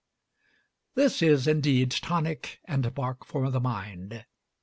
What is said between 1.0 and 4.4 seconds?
is indeed tonic and bark for the mind.